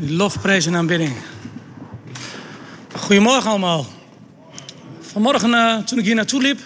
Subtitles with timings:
[0.00, 1.16] lofprijs en aanbidding.
[2.96, 3.86] Goedemorgen allemaal.
[5.00, 6.60] Vanmorgen uh, toen ik hier naartoe liep,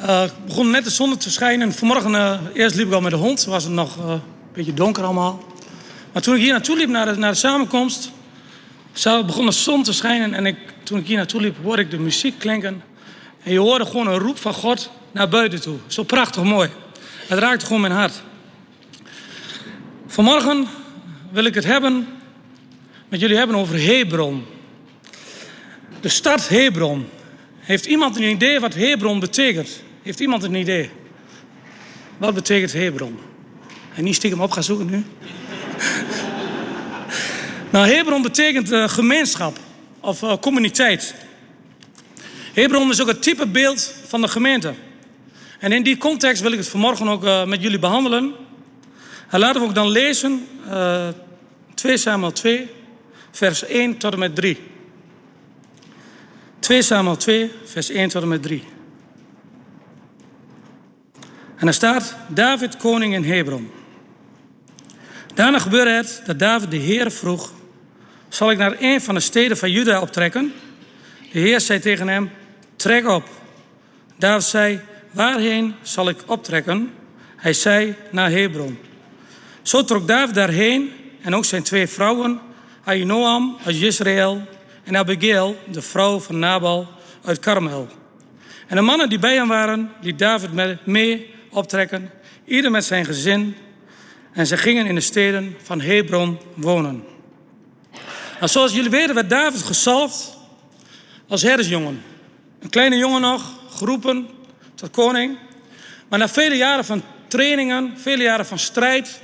[0.00, 1.72] uh, begon net de zon te schijnen.
[1.72, 4.20] Vanmorgen uh, eerst liep ik al met de hond, was het nog een
[4.52, 5.44] beetje donker allemaal.
[6.12, 8.10] Maar toen ik hier naartoe liep naar de, naar de samenkomst,
[9.26, 10.34] begon de zon te schijnen.
[10.34, 12.82] En ik, toen ik hier naartoe liep, hoorde ik de muziek klinken.
[13.42, 15.76] En je hoorde gewoon een roep van God naar buiten toe.
[15.86, 16.70] Zo prachtig mooi.
[17.26, 18.22] Het raakte gewoon mijn hart.
[20.06, 20.66] Vanmorgen
[21.32, 22.06] wil ik het hebben
[23.08, 24.44] met jullie hebben over Hebron.
[26.00, 27.08] De stad Hebron.
[27.58, 29.82] Heeft iemand een idee wat Hebron betekent?
[30.02, 30.90] Heeft iemand een idee?
[32.18, 33.18] Wat betekent Hebron?
[33.94, 35.04] En niet stiekem op gaan zoeken nu.
[37.72, 39.58] nou, Hebron betekent uh, gemeenschap
[40.00, 41.14] of uh, communiteit.
[42.52, 44.74] Hebron is ook het type beeld van de gemeente.
[45.58, 48.34] En in die context wil ik het vanmorgen ook uh, met jullie behandelen.
[49.32, 50.48] En laten we ook dan lezen
[51.74, 52.70] 2 Samuel 2,
[53.30, 54.58] vers 1 tot en met 3.
[56.58, 58.64] 2 Samuel 2, vers 1 tot en met 3.
[61.56, 63.70] En er staat David koning in Hebron.
[65.34, 67.52] Daarna gebeurde het dat David de Heer vroeg:
[68.28, 70.52] Zal ik naar een van de steden van Juda optrekken?
[71.32, 72.30] De Heer zei tegen hem:
[72.76, 73.28] Trek op.
[74.16, 76.92] David zei: Waarheen zal ik optrekken?
[77.36, 78.78] Hij zei: Naar Hebron.
[79.62, 82.40] Zo trok David daarheen en ook zijn twee vrouwen,
[82.84, 84.40] Ahinoam uit Israël
[84.84, 86.88] en Abigail, de vrouw van Nabal
[87.24, 87.88] uit Karmel.
[88.66, 90.50] En de mannen die bij hem waren, liet David
[90.86, 92.10] mee optrekken,
[92.44, 93.56] ieder met zijn gezin.
[94.32, 97.04] En ze gingen in de steden van Hebron wonen.
[98.34, 100.38] Nou, zoals jullie weten werd David gezalfd
[101.28, 102.02] als herdersjongen.
[102.60, 104.28] Een kleine jongen nog, geroepen
[104.74, 105.38] tot koning.
[106.08, 109.20] Maar na vele jaren van trainingen, vele jaren van strijd,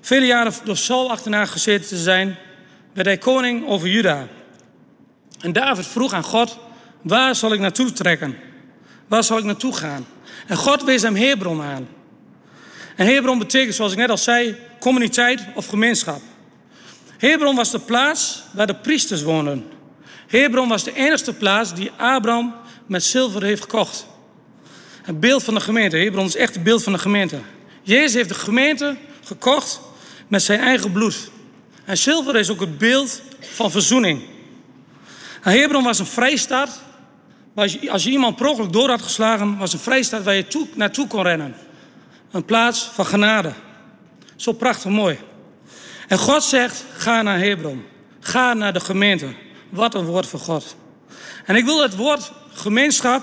[0.00, 2.36] vele jaren door Saul achterna gezeten te zijn,
[2.92, 4.26] werd hij koning over Juda.
[5.40, 6.58] En David vroeg aan God,
[7.02, 8.36] waar zal ik naartoe trekken?
[9.08, 10.06] Waar zal ik naartoe gaan?
[10.46, 11.88] En God wees hem Hebron aan.
[12.96, 16.20] En Hebron betekent, zoals ik net al zei, communiteit of gemeenschap.
[17.18, 19.66] Hebron was de plaats waar de priesters woonden.
[20.26, 22.54] Hebron was de enige plaats die Abraham
[22.86, 24.06] met zilver heeft gekocht.
[25.02, 25.96] Het beeld van de gemeente.
[25.96, 27.38] Hebron is echt het beeld van de gemeente.
[27.82, 29.80] Jezus heeft de gemeente gekocht
[30.30, 31.30] met zijn eigen bloed.
[31.84, 34.22] En zilver is ook het beeld van verzoening.
[35.44, 36.80] Nou, Hebron was een vrijstaat.
[37.90, 41.06] Als je iemand per ongeluk door had geslagen, was een vrijstaat waar je toe, naartoe
[41.06, 41.54] kon rennen.
[42.30, 43.52] Een plaats van genade.
[44.36, 45.18] Zo prachtig mooi.
[46.08, 47.84] En God zegt: ga naar Hebron.
[48.20, 49.34] Ga naar de gemeente.
[49.68, 50.76] Wat een woord van God.
[51.44, 53.22] En ik wil het woord gemeenschap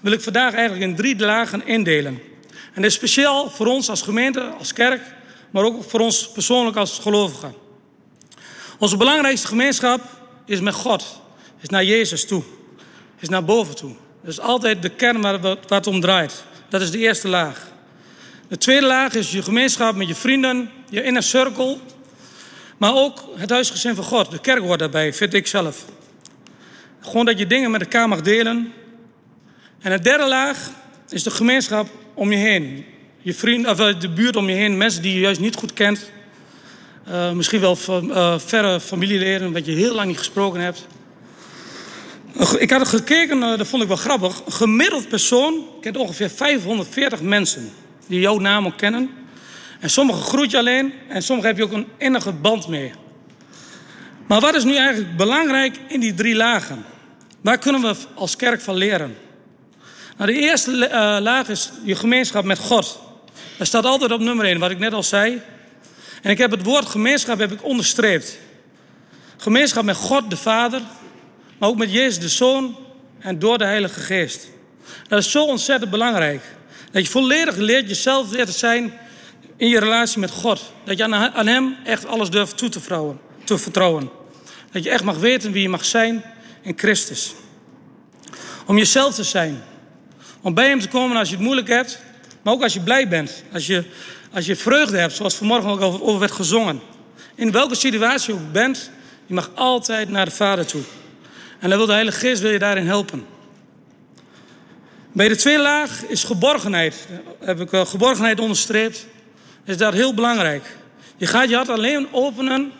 [0.00, 2.20] wil ik vandaag eigenlijk in drie lagen indelen.
[2.50, 5.00] En dat is speciaal voor ons als gemeente, als kerk,
[5.50, 7.54] maar ook voor ons persoonlijk als gelovigen.
[8.78, 10.00] Onze belangrijkste gemeenschap
[10.44, 11.20] is met God,
[11.60, 12.42] is naar Jezus toe,
[13.18, 13.92] is naar boven toe.
[14.22, 16.44] Dat is altijd de kern waar het om draait.
[16.68, 17.66] Dat is de eerste laag.
[18.48, 21.78] De tweede laag is je gemeenschap met je vrienden, je inner circle.
[22.76, 24.30] Maar ook het huisgezin van God.
[24.30, 25.84] De kerk daarbij, vind ik zelf.
[27.00, 28.72] Gewoon dat je dingen met elkaar mag delen.
[29.80, 30.70] En de derde laag
[31.08, 32.84] is de gemeenschap om je heen.
[33.26, 35.72] Je vriend, of eh, de buurt om je heen, mensen die je juist niet goed
[35.72, 36.10] kent.
[37.08, 40.86] Uh, misschien wel uh, verre familieleden, wat je heel lang niet gesproken hebt.
[42.58, 44.42] Ik had gekeken, dat vond ik wel grappig.
[44.46, 47.72] Een gemiddeld persoon kent ongeveer 540 mensen
[48.06, 49.10] die jouw naam ook kennen.
[49.80, 52.92] En sommigen groet je alleen en sommigen heb je ook een innige band mee.
[54.26, 56.84] Maar wat is nu eigenlijk belangrijk in die drie lagen?
[57.40, 59.16] Waar kunnen we als kerk van leren?
[60.16, 60.70] Nou, de eerste
[61.22, 63.04] laag is je gemeenschap met God.
[63.58, 65.42] Dat staat altijd op nummer 1, wat ik net al zei.
[66.22, 68.38] En ik heb het woord gemeenschap heb ik onderstreept.
[69.36, 70.80] Gemeenschap met God de Vader,
[71.58, 72.76] maar ook met Jezus de Zoon
[73.18, 74.48] en door de Heilige Geest.
[75.08, 76.42] Dat is zo ontzettend belangrijk.
[76.90, 78.92] Dat je volledig leert jezelf te zijn
[79.56, 80.72] in je relatie met God.
[80.84, 81.04] Dat je
[81.34, 84.10] aan Hem echt alles durft toe te, vrouwen, te vertrouwen.
[84.72, 86.24] Dat je echt mag weten wie je mag zijn
[86.62, 87.34] in Christus.
[88.66, 89.62] Om jezelf te zijn.
[90.40, 91.98] Om bij Hem te komen als je het moeilijk hebt,
[92.46, 93.42] maar ook als je blij bent.
[93.52, 93.84] Als je,
[94.32, 96.80] als je vreugde hebt, zoals vanmorgen ook over werd gezongen.
[97.34, 98.90] In welke situatie je ook bent,
[99.26, 100.82] je mag altijd naar de Vader toe.
[101.60, 103.26] En dan wil de Heilige Geest wil je daarin helpen.
[105.12, 107.06] Bij de tweede laag is geborgenheid.
[107.38, 109.06] Daar heb ik geborgenheid onderstreept.
[109.64, 110.76] Is dat heel belangrijk.
[111.16, 112.72] Je gaat je hart alleen openen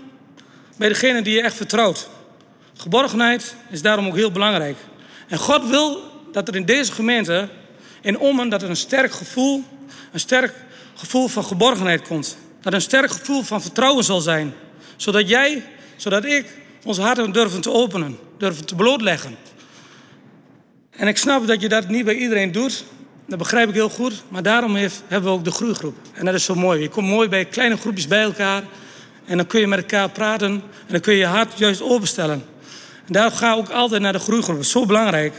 [0.76, 2.08] bij degene die je echt vertrouwt.
[2.76, 4.76] Geborgenheid is daarom ook heel belangrijk.
[5.28, 6.00] En God wil
[6.32, 7.48] dat er in deze gemeente,
[8.06, 9.64] in Ommen, dat er een sterk gevoel,
[10.12, 10.54] een sterk
[10.94, 12.36] gevoel van geborgenheid komt.
[12.60, 14.54] Dat een sterk gevoel van vertrouwen zal zijn.
[14.96, 15.62] Zodat jij,
[15.96, 16.46] zodat ik
[16.84, 19.36] onze harten durven te openen, durven te blootleggen.
[20.90, 22.84] En ik snap dat je dat niet bij iedereen doet.
[23.28, 24.22] Dat begrijp ik heel goed.
[24.28, 25.96] Maar daarom heeft, hebben we ook de groeigroep.
[26.12, 26.80] En dat is zo mooi.
[26.80, 28.62] Je komt mooi bij kleine groepjes bij elkaar.
[29.24, 30.50] En dan kun je met elkaar praten.
[30.50, 32.44] En dan kun je je hart juist openstellen.
[33.06, 34.56] En daarom ga ik ook altijd naar de groeigroep.
[34.56, 35.34] Dat is zo belangrijk.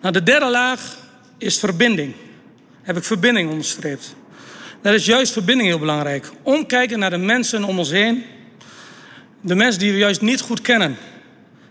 [0.00, 0.96] Nou, de derde laag
[1.38, 2.14] is verbinding.
[2.82, 4.14] Heb ik verbinding onderstreept.
[4.82, 6.30] Dat is juist verbinding heel belangrijk.
[6.42, 8.24] Omkijken naar de mensen om ons heen.
[9.40, 10.96] De mensen die we juist niet goed kennen.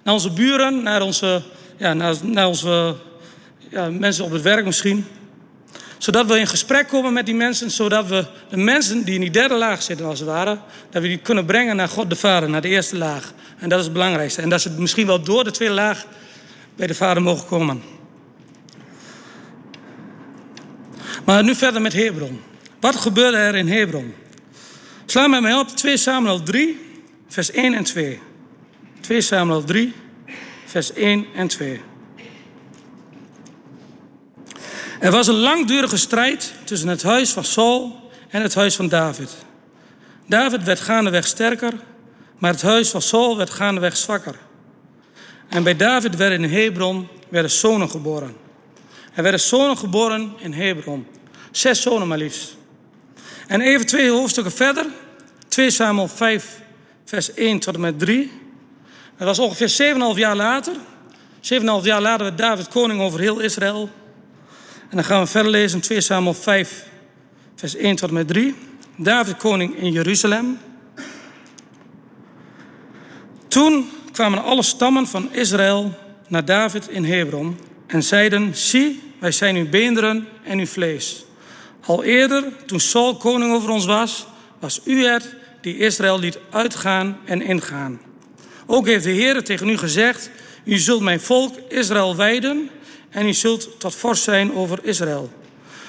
[0.03, 1.41] Naar onze buren, naar onze,
[1.77, 2.95] ja, naar onze
[3.69, 5.05] ja, mensen op het werk misschien.
[5.97, 7.71] Zodat we in gesprek komen met die mensen.
[7.71, 10.57] Zodat we de mensen die in die derde laag zitten als het ware.
[10.89, 13.33] Dat we die kunnen brengen naar God de Vader, naar de eerste laag.
[13.57, 14.41] En dat is het belangrijkste.
[14.41, 16.05] En dat ze misschien wel door de tweede laag
[16.75, 17.98] bij de Vader mogen komen.
[21.25, 22.41] Maar nu verder met Hebron.
[22.79, 24.13] Wat gebeurde er in Hebron?
[25.05, 26.79] Sla met mij op 2 Samuel 3,
[27.27, 28.19] vers 1 en 2.
[28.99, 29.93] 2 Samuel 3,
[30.65, 31.81] vers 1 en 2.
[34.99, 39.37] Er was een langdurige strijd tussen het huis van Saul en het huis van David.
[40.25, 41.73] David werd gaandeweg sterker,
[42.37, 44.35] maar het huis van Saul werd gaandeweg zwakker.
[45.47, 48.35] En bij David werden in Hebron werden zonen geboren.
[49.19, 51.07] Er werden zonen geboren in Hebron.
[51.51, 52.55] Zes zonen maar liefst.
[53.47, 54.85] En even twee hoofdstukken verder.
[55.47, 56.61] 2 Samuel 5,
[57.05, 58.31] vers 1 tot en met 3.
[59.17, 60.73] Dat was ongeveer 7,5 jaar later.
[60.73, 60.79] 7,5
[61.81, 63.89] jaar later werd David koning over heel Israël.
[64.89, 66.85] En dan gaan we verder lezen 2 Samuel 5,
[67.55, 68.55] vers 1 tot en met 3.
[68.97, 70.59] David koning in Jeruzalem.
[73.47, 77.57] Toen kwamen alle stammen van Israël naar David in Hebron
[77.87, 81.25] en zeiden: Zie, wij zijn uw beenderen en uw vlees.
[81.85, 84.27] Al eerder, toen Saul koning over ons was,
[84.59, 88.01] was u het die Israël liet uitgaan en ingaan.
[88.65, 90.31] Ook heeft de Heer tegen u gezegd:
[90.63, 92.69] U zult mijn volk Israël wijden
[93.09, 95.31] en u zult tot vorst zijn over Israël.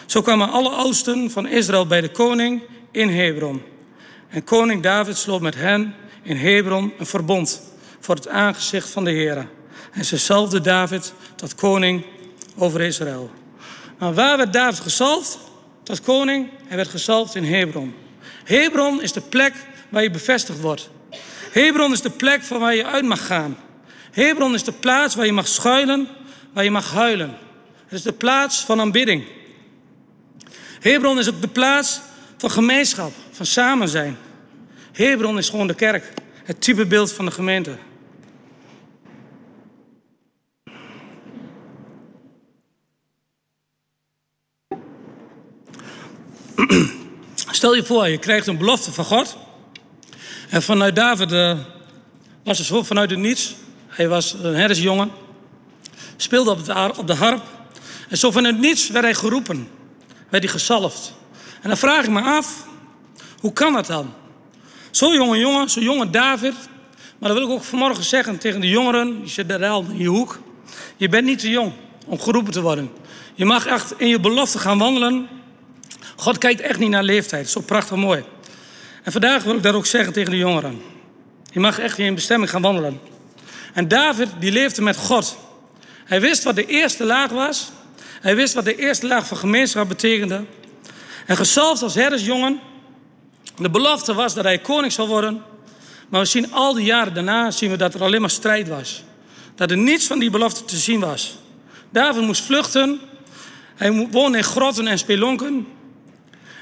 [0.07, 3.63] Zo kwamen alle oudsten van Israël bij de koning in Hebron.
[4.29, 7.63] En koning David sloot met hen in Hebron een verbond
[8.01, 9.49] voor het aangezicht van de Heer.
[9.93, 12.05] En ze zalfde David tot koning
[12.57, 13.31] over Israël.
[13.99, 15.39] Maar waar werd David gezalfd?
[15.83, 16.49] Tot koning.
[16.67, 17.95] Hij werd gezalfd in Hebron.
[18.45, 19.55] Hebron is de plek
[19.89, 20.91] waar je bevestigd wordt.
[21.51, 23.57] Hebron is de plek van waar je uit mag gaan.
[24.11, 26.09] Hebron is de plaats waar je mag schuilen,
[26.53, 27.37] waar je mag huilen.
[27.85, 29.25] Het is de plaats van aanbidding.
[30.81, 32.01] Hebron is ook de plaats
[32.37, 34.17] van gemeenschap, van samen zijn.
[34.93, 36.13] Hebron is gewoon de kerk,
[36.45, 37.77] het typebeeld van de gemeente.
[47.61, 49.37] Stel je voor, je krijgt een belofte van God.
[50.49, 51.59] En vanuit David uh,
[52.45, 53.55] was het zo vanuit het niets.
[53.87, 55.11] Hij was een herdersjongen.
[56.17, 57.43] Speelde op de, op de harp.
[58.09, 59.69] En zo vanuit niets werd hij geroepen.
[60.29, 61.13] Werd hij gezalfd.
[61.63, 62.67] En dan vraag ik me af,
[63.41, 64.15] hoe kan dat dan?
[64.91, 66.55] Zo'n jonge jongen, zo'n jonge David.
[67.19, 69.21] Maar dat wil ik ook vanmorgen zeggen tegen de jongeren.
[69.21, 70.41] Die zitten daar al in je hoek.
[70.97, 71.73] Je bent niet te jong
[72.07, 72.91] om geroepen te worden.
[73.35, 75.29] Je mag echt in je belofte gaan wandelen.
[76.21, 77.49] God kijkt echt niet naar leeftijd.
[77.49, 78.25] Zo prachtig mooi.
[79.03, 80.83] En vandaag wil ik dat ook zeggen tegen de jongeren.
[81.53, 83.01] Je mag echt in je bestemming gaan wandelen.
[83.73, 85.39] En David, die leefde met God.
[86.05, 87.71] Hij wist wat de eerste laag was.
[88.21, 90.45] Hij wist wat de eerste laag van gemeenschap betekende.
[91.27, 92.61] En gezalfd als herdersjongen.
[93.57, 95.43] De belofte was dat hij koning zou worden.
[96.09, 99.05] Maar we zien al die jaren daarna zien we dat er alleen maar strijd was.
[99.55, 101.39] Dat er niets van die belofte te zien was.
[101.91, 103.01] David moest vluchten.
[103.77, 105.67] Hij woonde in grotten en spelonken.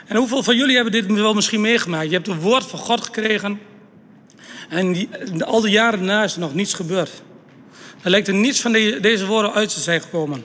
[0.09, 2.07] En hoeveel van jullie hebben dit wel misschien meegemaakt?
[2.07, 3.61] Je hebt het woord van God gekregen.
[4.69, 5.09] En
[5.45, 7.23] al die jaren daarna is er nog niets gebeurd.
[8.03, 10.45] Er lijkt er niets van deze woorden uit te zijn gekomen.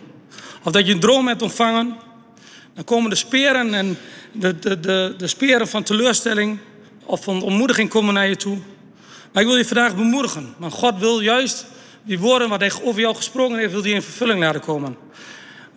[0.64, 1.96] Of dat je een droom hebt ontvangen.
[2.74, 3.98] Dan komen de speren en
[4.32, 6.60] de, de, de, de speren van teleurstelling
[7.06, 8.58] of van ontmoediging komen naar je toe.
[9.32, 10.54] Maar ik wil je vandaag bemoedigen.
[10.58, 11.66] Maar God wil juist
[12.04, 14.98] die woorden wat hij over jou gesproken heeft, wil die in vervulling laten komen.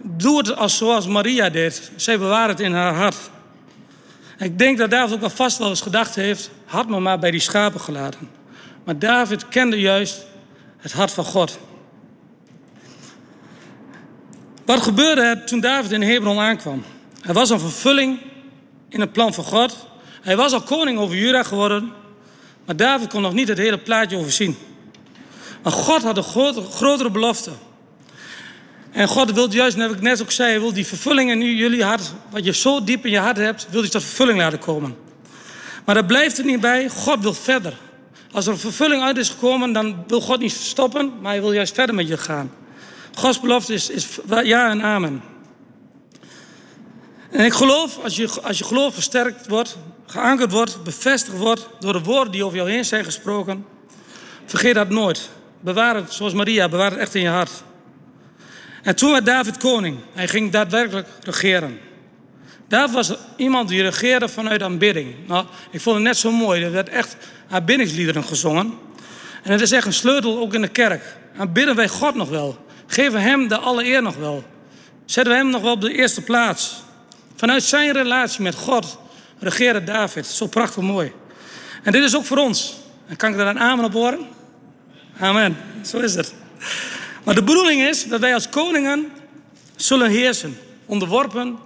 [0.03, 1.91] Doe het als, zoals Maria deed.
[1.97, 3.17] Zij bewaart het in haar hart.
[4.39, 7.31] Ik denk dat David ook al vast wel eens gedacht heeft, had me maar bij
[7.31, 8.31] die schapen gelaten.
[8.85, 10.27] Maar David kende juist
[10.77, 11.59] het hart van God.
[14.65, 16.85] Wat gebeurde er toen David in Hebron aankwam?
[17.23, 18.19] Er was een vervulling
[18.89, 19.87] in het plan van God.
[20.23, 21.93] Hij was al koning over Juda geworden.
[22.65, 24.57] Maar David kon nog niet het hele plaatje overzien.
[25.63, 27.51] Maar God had een grotere belofte.
[28.97, 32.13] En God wil juist, net ik net ook zei, wil die vervulling in jullie hart,
[32.31, 34.97] wat je zo diep in je hart hebt, wil hij tot vervulling laten komen.
[35.85, 36.89] Maar dat blijft er niet bij.
[36.89, 37.75] God wil verder.
[38.33, 41.53] Als er een vervulling uit is gekomen, dan wil God niet stoppen, maar hij wil
[41.53, 42.53] juist verder met je gaan.
[43.15, 44.07] Gods belofte is, is
[44.43, 45.23] ja en amen.
[47.31, 49.77] En ik geloof, als je, als je geloof versterkt wordt,
[50.07, 53.67] geankerd wordt, bevestigd wordt door de woorden die over jou heen zijn gesproken,
[54.45, 55.29] vergeet dat nooit.
[55.61, 57.51] Bewaar het, zoals Maria, bewaar het echt in je hart.
[58.87, 59.99] En toen werd David koning.
[60.13, 61.79] Hij ging daadwerkelijk regeren.
[62.69, 65.15] David was iemand die regeerde vanuit aanbidding.
[65.27, 66.63] Nou, ik vond het net zo mooi.
[66.63, 67.17] Er werd echt
[67.51, 68.75] aanbiddingsliederen gezongen.
[69.43, 71.03] En het is echt een sleutel ook in de kerk.
[71.37, 72.67] Aanbidden wij God nog wel?
[72.87, 74.45] Geven Hem de alle eer nog wel?
[75.05, 76.83] Zetten we Hem nog wel op de eerste plaats?
[77.37, 78.99] Vanuit zijn relatie met God
[79.39, 80.27] regeerde David.
[80.27, 81.13] Zo prachtig mooi.
[81.83, 82.77] En dit is ook voor ons.
[83.07, 84.27] En kan ik daar een amen op horen?
[85.19, 85.57] Amen.
[85.83, 86.35] Zo is het.
[87.27, 89.13] Maar de bedoeling is dat wij als koningen
[89.77, 90.59] zullen heersen.
[90.85, 91.59] Onderworpen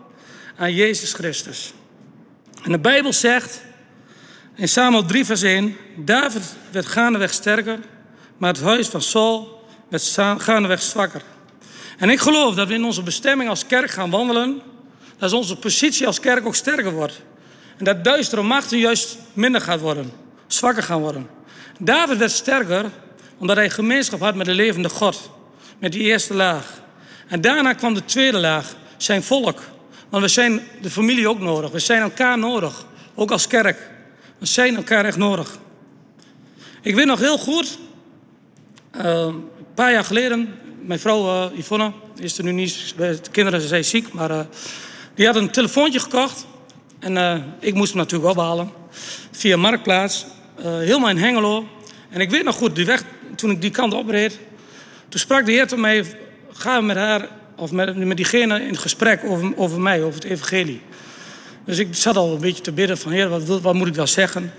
[0.57, 1.73] aan Jezus Christus.
[2.63, 3.63] En de Bijbel zegt
[4.55, 5.77] in Samuel 3 vers 1...
[5.97, 7.79] David werd gaandeweg sterker,
[8.37, 11.23] maar het huis van Saul werd gaandeweg zwakker.
[11.99, 14.63] En ik geloof dat we in onze bestemming als kerk gaan wandelen...
[15.19, 17.23] dat onze positie als kerk ook sterker wordt.
[17.77, 20.13] En dat duistere machten juist minder gaat worden.
[20.47, 21.29] Zwakker gaan worden.
[21.79, 22.85] David werd sterker
[23.39, 25.31] omdat hij gemeenschap had met de levende God.
[25.81, 26.83] Met die eerste laag.
[27.29, 29.61] En daarna kwam de tweede laag, zijn volk.
[30.09, 31.71] Want we zijn de familie ook nodig.
[31.71, 32.87] We zijn elkaar nodig.
[33.15, 33.91] Ook als kerk.
[34.39, 35.59] We zijn elkaar echt nodig.
[36.83, 37.79] Ik weet nog heel goed,
[38.97, 39.45] uh, een
[39.75, 44.13] paar jaar geleden, mijn vrouw uh, Yvonne, is er nu niet, de kinderen zijn ziek,
[44.13, 44.41] maar uh,
[45.15, 46.47] die had een telefoontje gekocht.
[46.99, 48.71] En ik moest hem natuurlijk opbalen
[49.31, 50.27] via Marktplaats,
[50.63, 51.69] helemaal in Hengelo.
[52.11, 53.03] En ik weet nog goed, die weg,
[53.37, 54.39] toen ik die kant opreed,
[55.11, 56.05] toen sprak de Heer tot mij,
[56.53, 60.81] ga met haar of met, met diegene in gesprek over, over mij, over het evangelie.
[61.65, 64.09] Dus ik zat al een beetje te bidden van, Heer, wat, wat moet ik dan
[64.09, 64.53] zeggen?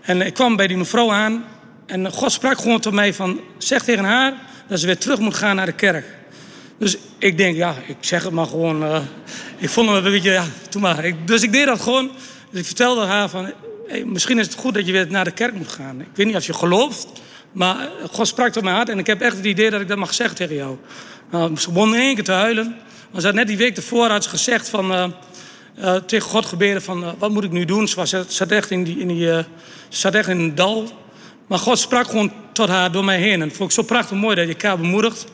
[0.00, 1.44] En ik kwam bij die mevrouw aan
[1.86, 4.34] en God sprak gewoon tot mij van, zeg tegen haar
[4.66, 6.04] dat ze weer terug moet gaan naar de kerk.
[6.78, 8.82] Dus ik denk, ja, ik zeg het maar gewoon.
[8.82, 9.00] Uh,
[9.56, 11.12] ik vond hem een beetje, ja, doe maar.
[11.24, 12.10] Dus ik deed dat gewoon.
[12.50, 13.52] Dus ik vertelde haar van,
[13.86, 16.00] hey, misschien is het goed dat je weer naar de kerk moet gaan.
[16.00, 17.08] Ik weet niet of je gelooft,
[17.52, 20.14] maar God sprak tot mijn en ik heb echt het idee dat ik dat mag
[20.14, 20.76] zeggen tegen jou.
[21.30, 22.76] Nou, ze begon in één keer te huilen.
[23.10, 25.04] Maar ze had net die week ervoor had ze gezegd van, uh,
[25.78, 27.88] uh, tegen God gebeden van uh, wat moet ik nu doen?
[27.88, 29.44] Ze was, zat echt in, die, in, die,
[29.88, 30.88] zat echt in een dal.
[31.46, 33.32] Maar God sprak gewoon tot haar door mij heen.
[33.32, 35.24] En dat vond ik zo prachtig mooi dat je elkaar bemoedigt.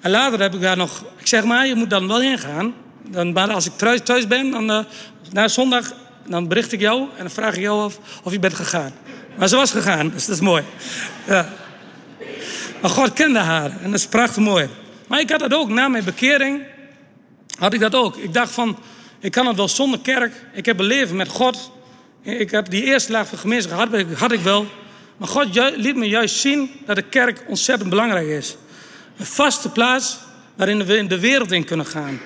[0.00, 2.74] En later heb ik daar nog, ik zeg maar, je moet dan wel heen gaan.
[3.10, 4.86] Dan, maar als ik thuis, thuis ben, dan,
[5.32, 5.92] na zondag,
[6.26, 8.92] dan bericht ik jou en dan vraag ik jou of, of je bent gegaan.
[9.36, 10.62] Maar ze was gegaan, dus dat is mooi.
[11.26, 11.52] Ja.
[12.80, 14.68] Maar God kende haar en dat is prachtig mooi.
[15.06, 16.62] Maar ik had dat ook, na mijn bekering
[17.58, 18.16] had ik dat ook.
[18.16, 18.78] Ik dacht van,
[19.20, 20.32] ik kan het wel zonder kerk.
[20.52, 21.70] Ik heb een leven met God.
[22.22, 24.66] Ik had die eerste laag van gemeenschap had, had ik wel.
[25.16, 28.56] Maar God liet me juist zien dat de kerk ontzettend belangrijk is.
[29.16, 30.18] Een vaste plaats
[30.54, 32.20] waarin we in de wereld in kunnen gaan.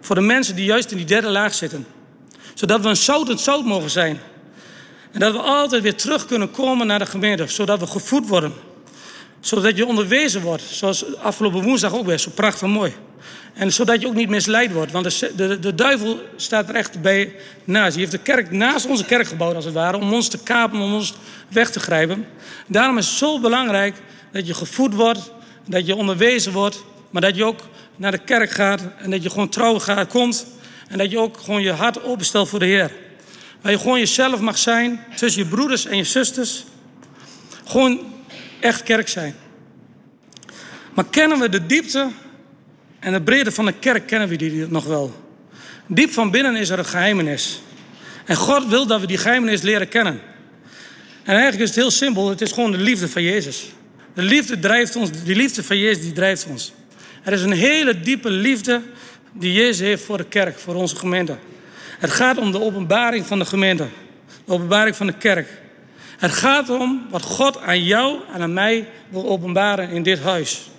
[0.00, 1.86] Voor de mensen die juist in die derde laag zitten.
[2.54, 4.20] Zodat we een zoutend zout mogen zijn.
[5.18, 7.46] Dat we altijd weer terug kunnen komen naar de gemeente.
[7.46, 8.52] Zodat we gevoed worden
[9.40, 10.62] zodat je onderwezen wordt.
[10.62, 12.94] Zoals afgelopen woensdag ook weer, zo prachtig mooi.
[13.54, 14.92] En zodat je ook niet misleid wordt.
[14.92, 17.34] Want de, de, duivel staat er echt bij
[17.64, 17.90] naast.
[17.90, 19.96] Die heeft de kerk naast onze kerk gebouwd als het ware.
[19.96, 21.14] Om ons te kapen, om ons
[21.48, 22.26] weg te grijpen.
[22.66, 23.94] Daarom is het zo belangrijk
[24.32, 25.32] dat je gevoed wordt.
[25.66, 26.84] Dat je onderwezen wordt.
[27.10, 27.60] Maar dat je ook
[27.96, 28.80] naar de kerk gaat.
[28.98, 30.46] En dat je gewoon trouw gaat, komt.
[30.88, 32.92] En dat je ook gewoon je hart openstelt voor de Heer.
[33.60, 35.04] Waar je gewoon jezelf mag zijn.
[35.16, 36.64] Tussen je broeders en je zusters.
[37.64, 38.00] Gewoon
[38.60, 39.34] echt kerk zijn.
[40.94, 42.08] Maar kennen we de diepte
[42.98, 45.14] en de breedte van de kerk, kennen we die nog wel?
[45.86, 47.60] Diep van binnen is er een geheimenis.
[48.24, 50.20] En God wil dat we die geheimenis leren kennen.
[51.22, 53.64] En eigenlijk is het heel simpel, het is gewoon de liefde van Jezus.
[54.14, 56.72] De liefde drijft ons, die liefde van Jezus die drijft ons.
[57.24, 58.82] Er is een hele diepe liefde
[59.32, 61.36] die Jezus heeft voor de kerk, voor onze gemeente.
[61.98, 63.88] Het gaat om de openbaring van de gemeente,
[64.44, 65.48] de openbaring van de kerk.
[66.18, 70.70] Het gaat om wat God aan jou en aan mij wil openbaren in dit huis.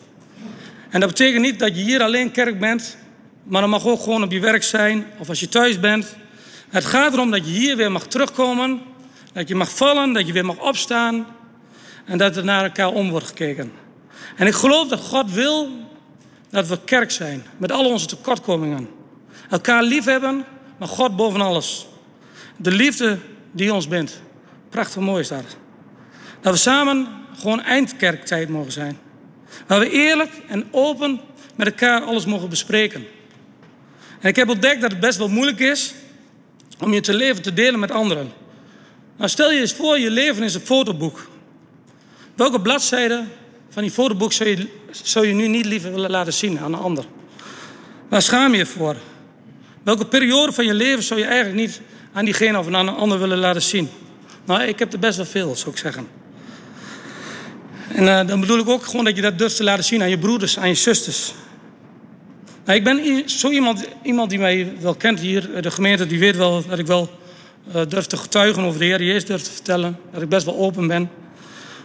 [0.90, 2.98] En dat betekent niet dat je hier alleen kerk bent,
[3.44, 6.16] maar dat mag ook gewoon op je werk zijn of als je thuis bent.
[6.70, 8.82] Het gaat erom dat je hier weer mag terugkomen,
[9.34, 11.26] dat je mag vallen, dat je weer mag opstaan
[12.06, 13.72] en dat er naar elkaar om wordt gekeken.
[14.36, 15.70] En ik geloof dat God wil
[16.50, 18.90] dat we kerk zijn met al onze tekortkomingen.
[19.50, 20.46] Elkaar lief hebben,
[20.80, 21.88] maar God boven alles.
[22.58, 23.18] De liefde
[23.52, 24.22] die ons bindt.
[24.70, 25.58] Prachtig mooi is dat.
[26.42, 27.08] Dat we samen
[27.38, 28.98] gewoon eindkerktijd mogen zijn.
[29.68, 31.20] Waar we eerlijk en open
[31.56, 33.06] met elkaar alles mogen bespreken.
[34.20, 35.94] En ik heb ontdekt dat het best wel moeilijk is
[36.80, 38.32] om je te leven te delen met anderen.
[39.18, 41.28] Nou, stel je eens voor, je leven is een fotoboek.
[42.36, 43.24] Welke bladzijde
[43.70, 46.80] van die fotoboek zou je, zou je nu niet liever willen laten zien aan een
[46.80, 47.06] ander?
[48.10, 48.96] Waar schaam je voor?
[49.84, 51.82] Welke periode van je leven zou je eigenlijk niet
[52.14, 53.90] aan diegene of aan een ander willen laten zien?
[54.46, 56.08] Nou, ik heb er best wel veel, zou ik zeggen.
[57.88, 60.10] En uh, dan bedoel ik ook gewoon dat je dat durft te laten zien aan
[60.10, 61.34] je broeders, aan je zusters.
[62.66, 66.36] Nou, ik ben zo iemand, iemand die mij wel kent hier, de gemeente, die weet
[66.36, 67.10] wel dat ik wel
[67.76, 69.98] uh, durf te getuigen over de Heer Jezus, durf te vertellen.
[70.12, 71.10] Dat ik best wel open ben.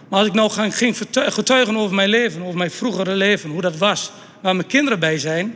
[0.09, 3.77] Maar als ik nou ging getuigen over mijn leven, over mijn vroegere leven, hoe dat
[3.77, 4.11] was,
[4.41, 5.55] waar mijn kinderen bij zijn,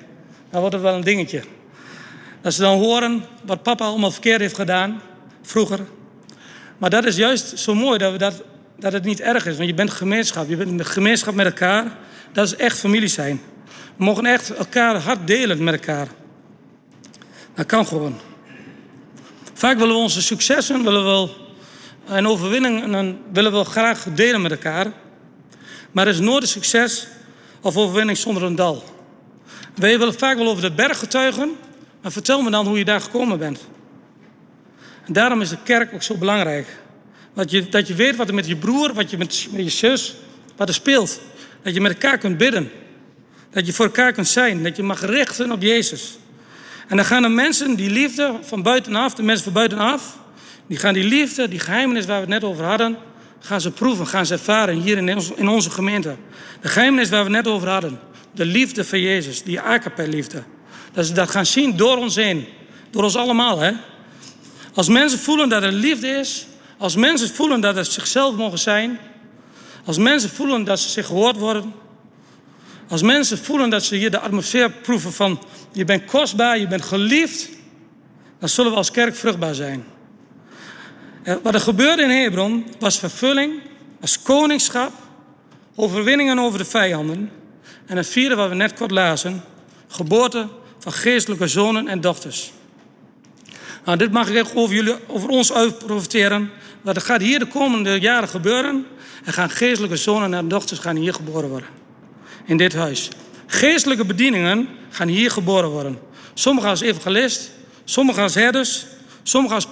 [0.49, 1.41] dan wordt het wel een dingetje.
[2.41, 5.01] Dat ze dan horen wat papa allemaal verkeerd heeft gedaan,
[5.41, 5.79] vroeger.
[6.77, 8.43] Maar dat is juist zo mooi dat, we dat,
[8.77, 9.55] dat het niet erg is.
[9.55, 11.85] Want je bent gemeenschap, je bent een gemeenschap met elkaar.
[12.31, 13.41] Dat is echt familie zijn.
[13.95, 16.07] We mogen echt elkaar hard delen met elkaar.
[17.55, 18.15] Dat kan gewoon.
[19.53, 21.29] Vaak willen we onze successen willen we
[22.05, 24.91] en overwinningen willen we graag delen met elkaar.
[25.91, 27.07] Maar er is nooit een succes
[27.61, 28.83] of overwinning zonder een dal.
[29.75, 31.51] Wij willen vaak wel over de berg getuigen,
[32.01, 33.67] maar vertel me dan hoe je daar gekomen bent.
[35.05, 36.67] En daarom is de kerk ook zo belangrijk.
[37.33, 40.15] Dat je, dat je weet wat er met je broer, wat je met, je zus,
[40.55, 41.21] wat er speelt.
[41.61, 42.71] Dat je met elkaar kunt bidden.
[43.49, 44.63] Dat je voor elkaar kunt zijn.
[44.63, 46.17] Dat je mag richten op Jezus.
[46.87, 50.17] En dan gaan de mensen die liefde van buitenaf, de mensen van buitenaf,
[50.67, 52.97] die gaan die liefde, die geheimenis waar we het net over hadden,
[53.39, 54.97] gaan ze proeven, gaan ze ervaren hier
[55.35, 56.15] in onze gemeente.
[56.61, 57.99] De geheimenis waar we het net over hadden.
[58.31, 59.59] De liefde van Jezus, die
[59.95, 60.43] liefde.
[60.99, 62.47] Dat ze dat gaan zien door ons heen.
[62.89, 63.71] Door ons allemaal, hè.
[64.73, 68.99] Als mensen voelen dat er liefde is, als mensen voelen dat ze zichzelf mogen zijn,
[69.85, 71.73] als mensen voelen dat ze zich gehoord worden,
[72.89, 75.39] als mensen voelen dat ze hier de atmosfeer proeven van
[75.71, 77.49] je bent kostbaar, je bent geliefd,
[78.39, 79.83] dan zullen we als kerk vruchtbaar zijn.
[81.43, 83.53] Wat er gebeurde in Hebron was vervulling,
[83.99, 84.93] was koningschap,
[85.75, 87.31] overwinningen over de vijanden
[87.85, 89.43] en het vierde wat we net kort lazen,
[89.87, 90.47] geboorte
[90.79, 92.51] van geestelijke zonen en dochters.
[93.85, 96.51] Nou, dit mag ik echt over, jullie, over ons uitprofiteren.
[96.81, 98.85] Want er gaat hier de komende jaren gebeuren.
[99.25, 101.69] Er gaan geestelijke zonen en dochters gaan hier geboren worden.
[102.45, 103.09] In dit huis.
[103.47, 105.99] Geestelijke bedieningen gaan hier geboren worden.
[106.33, 107.51] Sommigen als evangelist,
[107.83, 108.85] sommigen als herders,
[109.23, 109.67] sommigen als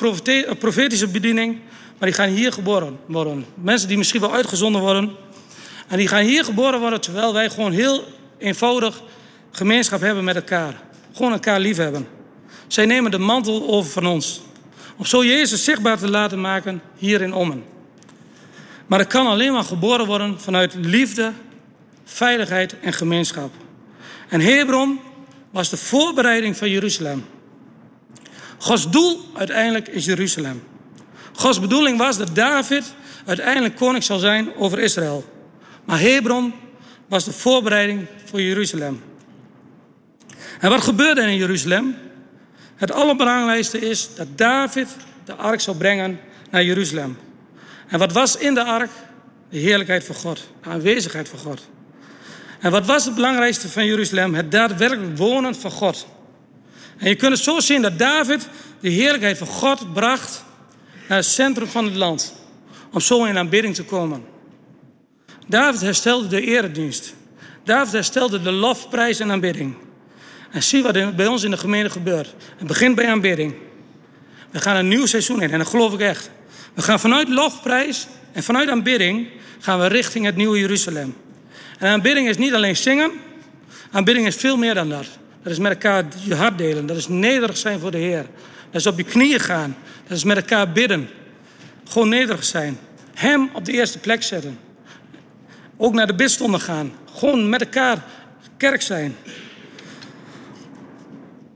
[0.60, 1.60] profetische bediening.
[2.00, 3.46] Maar die gaan hier geboren worden.
[3.54, 5.12] Mensen die misschien wel uitgezonden worden.
[5.88, 8.04] En die gaan hier geboren worden terwijl wij gewoon heel
[8.38, 9.02] eenvoudig
[9.52, 10.82] gemeenschap hebben met elkaar.
[11.18, 12.08] Gewoon elkaar lief hebben.
[12.68, 14.42] Zij nemen de mantel over van ons.
[14.98, 17.64] Om zo Jezus zichtbaar te laten maken hier in Ommen.
[18.88, 21.34] Maar het kan alleen maar geboren worden vanuit liefde,
[22.04, 23.52] veiligheid en gemeenschap.
[24.30, 25.00] En Hebron
[25.52, 27.26] was de voorbereiding van Jeruzalem.
[28.58, 30.64] Gods doel uiteindelijk is Jeruzalem.
[31.34, 32.94] Gods bedoeling was dat David
[33.26, 35.26] uiteindelijk koning zal zijn over Israël.
[35.86, 36.54] Maar Hebron
[37.08, 39.02] was de voorbereiding voor Jeruzalem.
[40.60, 41.96] En wat gebeurde in Jeruzalem?
[42.76, 44.88] Het allerbelangrijkste is dat David
[45.26, 47.18] de ark zou brengen naar Jeruzalem.
[47.88, 48.90] En wat was in de ark?
[49.50, 51.68] De heerlijkheid van God, de aanwezigheid van God.
[52.60, 54.36] En wat was het belangrijkste van Jeruzalem?
[54.36, 56.08] Het daadwerkelijk wonen van God.
[56.98, 58.48] En je kunt het zo zien dat David
[58.80, 60.44] de heerlijkheid van God bracht
[61.08, 62.34] naar het centrum van het land.
[62.92, 64.24] Om zo in aanbidding te komen.
[65.48, 67.14] David herstelde de eredienst.
[67.64, 69.76] David herstelde de lofprijs en aanbidding.
[70.58, 72.34] En zie wat er bij ons in de gemeente gebeurt.
[72.58, 73.54] Het begint bij aanbidding.
[74.52, 76.30] We gaan een nieuw seizoen in en dat geloof ik echt.
[76.74, 79.28] We gaan vanuit lofprijs en vanuit aanbidding
[79.60, 81.16] gaan we richting het nieuwe Jeruzalem.
[81.80, 83.12] En aanbidding is niet alleen zingen.
[83.92, 85.06] Aanbidding is veel meer dan dat.
[85.44, 86.86] Dat is met elkaar je hart delen.
[86.86, 88.26] Dat is nederig zijn voor de Heer.
[88.72, 89.78] Dat is op je knieën gaan.
[90.08, 91.10] Dat is met elkaar bidden.
[91.88, 92.80] Gewoon nederig zijn.
[93.14, 94.60] Hem op de eerste plek zetten.
[95.78, 96.92] Ook naar de bidstonden gaan.
[97.14, 98.04] Gewoon met elkaar
[98.58, 99.16] kerk zijn.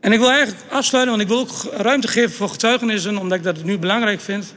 [0.02, 3.44] En ik wil eigenlijk afsluiten, want ik wil ook ruimte geven voor getuigenissen, omdat ik
[3.44, 4.56] dat nu belangrijk vind.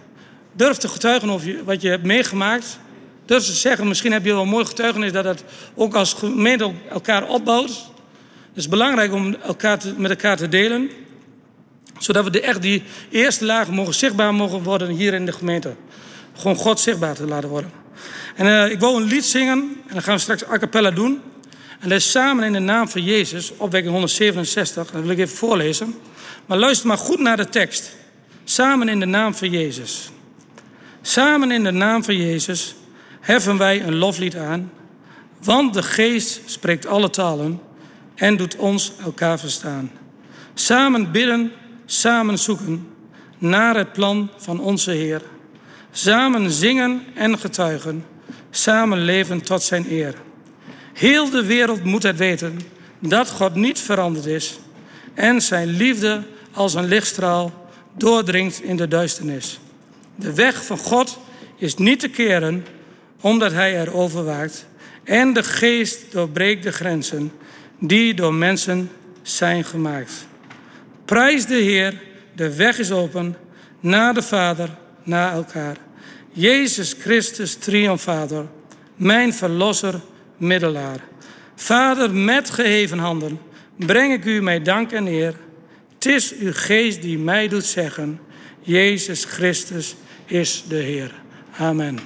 [0.53, 2.79] Durf te getuigen over wat je hebt meegemaakt.
[3.25, 6.73] Durf te zeggen, misschien heb je wel een mooi getuigenis dat het ook als gemeente
[6.91, 7.69] elkaar opbouwt.
[8.49, 10.91] Het is belangrijk om elkaar met elkaar te delen.
[11.99, 15.75] Zodat we de, echt die eerste laag mogen zichtbaar mogen worden hier in de gemeente.
[16.35, 17.71] Gewoon God zichtbaar te laten worden.
[18.35, 21.21] En uh, ik wil een lied zingen en dan gaan we straks a cappella doen.
[21.85, 24.91] En dat samen in de naam van Jezus, opwekking 167.
[24.91, 25.95] Dat wil ik even voorlezen.
[26.47, 27.97] Maar luister maar goed naar de tekst.
[28.45, 30.11] Samen in de naam van Jezus.
[31.03, 32.75] Samen in de naam van Jezus
[33.21, 34.73] heffen wij een loflied aan.
[35.43, 37.61] Want de geest spreekt alle talen
[38.15, 39.91] en doet ons elkaar verstaan.
[40.55, 41.53] Samen bidden,
[41.87, 42.89] samen zoeken
[43.39, 45.23] naar het plan van onze Heer.
[45.91, 48.05] samen zingen en getuigen,
[48.51, 50.15] samen leven tot zijn eer.
[50.95, 52.61] Heel de wereld moet het weten
[52.99, 54.59] dat God niet veranderd is
[55.15, 59.61] en zijn liefde als een lichtstraal doordringt in de duisternis.
[60.17, 61.19] De weg van God
[61.57, 62.67] is niet te keren,
[63.21, 64.67] omdat Hij erover waakt.
[65.05, 67.33] En de geest doorbreekt de grenzen
[67.79, 68.91] die door mensen
[69.23, 70.27] zijn gemaakt.
[71.05, 72.03] Prijs de Heer,
[72.35, 73.37] de weg is open
[73.81, 74.69] naar de Vader,
[75.03, 75.77] naar elkaar.
[76.33, 78.47] Jezus Christus, triomfator,
[78.97, 80.01] mijn verlosser,
[80.47, 81.01] middelaar.
[81.55, 83.39] Vader, met geheven handen
[83.77, 85.35] breng ik u mijn dank en eer.
[85.95, 88.21] Het is uw geest die mij doet zeggen,
[88.61, 91.15] Jezus Christus is de Heer.
[91.57, 91.99] Amen.